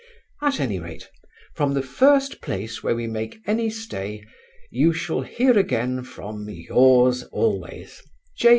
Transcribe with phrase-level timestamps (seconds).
[0.41, 1.11] At any rate,
[1.53, 4.25] from the first place where we make any stay,
[4.71, 8.01] you shall hear again from Yours always,
[8.35, 8.49] J.